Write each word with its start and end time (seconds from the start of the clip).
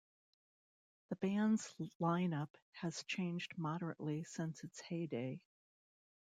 The 1.09 1.15
band's 1.17 1.71
lineup 1.99 2.49
has 2.71 3.03
changed 3.03 3.53
moderately 3.55 4.23
since 4.23 4.63
its 4.63 4.79
heyday. 4.81 5.39